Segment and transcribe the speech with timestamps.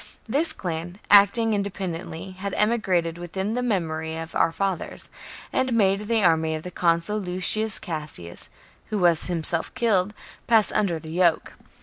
[0.25, 5.11] This clan, acting in dependently, had emigrated within the memory of our fathers,
[5.53, 8.49] and made the army of the consul, Lucius Cassius,
[8.87, 10.15] who was himself killed,
[10.47, 11.53] pass under the yoke.